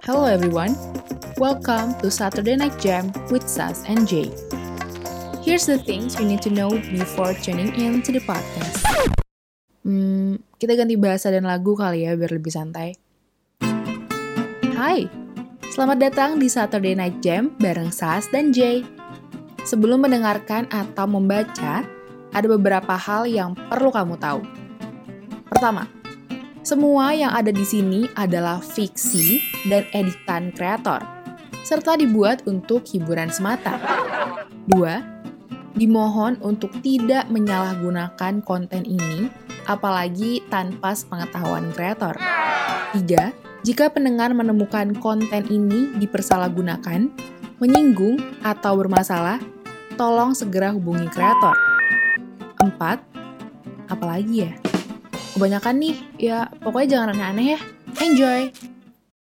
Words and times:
Hello 0.00 0.24
everyone, 0.24 0.72
welcome 1.36 1.92
to 2.00 2.08
Saturday 2.08 2.56
Night 2.56 2.72
Jam 2.80 3.12
with 3.28 3.44
Sas 3.44 3.84
and 3.84 4.08
Jay. 4.08 4.32
Here's 5.44 5.68
the 5.68 5.76
things 5.76 6.16
you 6.16 6.24
need 6.24 6.40
to 6.40 6.48
know 6.48 6.72
before 6.72 7.36
tuning 7.36 7.76
in 7.76 8.00
to 8.00 8.16
the 8.16 8.24
podcast. 8.24 8.80
Hmm, 9.84 10.40
kita 10.56 10.80
ganti 10.80 10.96
bahasa 10.96 11.28
dan 11.28 11.44
lagu 11.44 11.76
kali 11.76 12.08
ya 12.08 12.16
biar 12.16 12.32
lebih 12.32 12.48
santai. 12.48 12.96
Hai, 14.72 15.04
selamat 15.68 15.98
datang 16.00 16.40
di 16.40 16.48
Saturday 16.48 16.96
Night 16.96 17.20
Jam 17.20 17.52
bareng 17.60 17.92
Sas 17.92 18.32
dan 18.32 18.56
Jay. 18.56 18.80
Sebelum 19.68 20.08
mendengarkan 20.08 20.72
atau 20.72 21.04
membaca, 21.04 21.84
ada 22.32 22.46
beberapa 22.48 22.96
hal 22.96 23.28
yang 23.28 23.52
perlu 23.68 23.92
kamu 23.92 24.16
tahu. 24.16 24.40
Pertama, 25.52 25.84
semua 26.62 27.10
yang 27.10 27.34
ada 27.34 27.50
di 27.50 27.66
sini 27.66 28.06
adalah 28.14 28.62
fiksi 28.62 29.42
dan 29.66 29.82
editan 29.90 30.54
kreator, 30.54 31.02
serta 31.66 31.98
dibuat 31.98 32.46
untuk 32.46 32.86
hiburan 32.86 33.34
semata. 33.34 33.82
Dua, 34.70 35.02
dimohon 35.74 36.38
untuk 36.38 36.70
tidak 36.86 37.26
menyalahgunakan 37.34 38.46
konten 38.46 38.86
ini, 38.86 39.26
apalagi 39.66 40.38
tanpa 40.54 40.94
sepengetahuan 40.94 41.74
kreator. 41.74 42.14
Tiga, 42.94 43.34
jika 43.66 43.90
pendengar 43.90 44.30
menemukan 44.30 44.94
konten 45.02 45.42
ini 45.50 45.90
dipersalahgunakan, 45.98 47.10
menyinggung, 47.58 48.22
atau 48.46 48.78
bermasalah, 48.78 49.42
tolong 49.98 50.30
segera 50.30 50.70
hubungi 50.70 51.10
kreator. 51.10 51.58
Empat, 52.62 53.02
apalagi 53.90 54.46
ya? 54.46 54.71
Kebanyakan 55.32 55.74
nih, 55.80 55.96
ya 56.20 56.48
pokoknya 56.60 56.88
jangan 57.00 57.08
aneh-aneh 57.16 57.46
ya. 57.56 57.60
Enjoy! 58.04 58.52